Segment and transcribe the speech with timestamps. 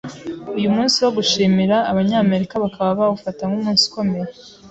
[0.57, 4.27] Uyu munsi wo gushimira, Abanyamerika bakaba bawufata nk’umunsi ukomeye